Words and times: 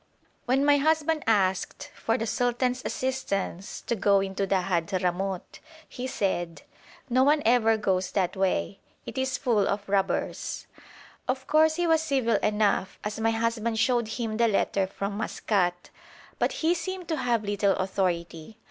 When 0.47 0.65
my 0.65 0.77
husband 0.77 1.23
asked 1.27 1.91
for 1.93 2.17
the 2.17 2.25
sultan's 2.25 2.81
assistance 2.83 3.81
to 3.81 3.95
go 3.95 4.19
into 4.19 4.47
the 4.47 4.61
Hadhramout, 4.61 5.59
he 5.87 6.07
said: 6.07 6.63
'No 7.07 7.23
one 7.23 7.43
ever 7.45 7.77
goes 7.77 8.09
that 8.13 8.35
way, 8.35 8.79
it 9.05 9.19
is 9.19 9.37
full 9.37 9.67
of 9.67 9.87
robbers.' 9.87 10.65
Of 11.27 11.45
course 11.45 11.75
he 11.75 11.85
was 11.85 12.01
civil 12.01 12.37
enough, 12.37 12.97
as 13.03 13.19
my 13.19 13.29
husband 13.29 13.77
showed 13.77 14.07
him 14.07 14.37
the 14.37 14.47
letter 14.47 14.87
from 14.87 15.19
Maskat, 15.19 15.91
but 16.39 16.51
he 16.65 16.73
seemed 16.73 17.07
to 17.09 17.17
have 17.17 17.43
little 17.43 17.73
authority. 17.75 18.57